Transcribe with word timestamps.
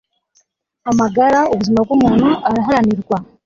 amagara 0.91 1.39
ubuzima 1.53 1.79
bw'umuntu 1.85 2.27
araharanirwa 2.49 3.17